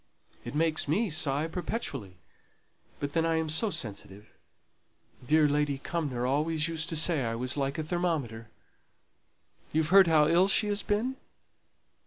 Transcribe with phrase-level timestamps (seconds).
[0.43, 2.17] It makes me sigh perpetually;
[2.99, 4.29] but then I am so sensitive.
[5.23, 8.49] Dear Lady Cumnor always used to say I was like a thermometer.
[9.71, 11.17] You've heard how ill she has been?"